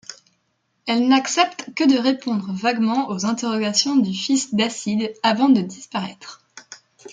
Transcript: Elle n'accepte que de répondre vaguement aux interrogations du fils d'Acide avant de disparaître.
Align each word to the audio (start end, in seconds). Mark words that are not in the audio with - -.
Elle 0.87 1.07
n'accepte 1.09 1.75
que 1.75 1.83
de 1.83 1.95
répondre 1.95 2.51
vaguement 2.53 3.09
aux 3.09 3.27
interrogations 3.27 3.95
du 3.97 4.15
fils 4.15 4.51
d'Acide 4.55 5.13
avant 5.21 5.47
de 5.49 5.61
disparaître. 5.61 6.41